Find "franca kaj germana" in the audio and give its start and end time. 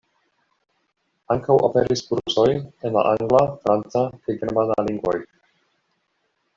3.67-4.81